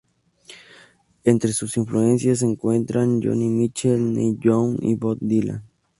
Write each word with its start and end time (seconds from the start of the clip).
Entre 1.25 1.53
sus 1.53 1.77
influencias 1.77 2.39
se 2.39 2.45
encuentran 2.45 3.21
Joni 3.21 3.49
Mitchell, 3.49 4.13
Neil 4.13 4.39
Young 4.39 4.79
y 4.81 4.95
Bob 4.95 5.19
Dylan. 5.21 5.61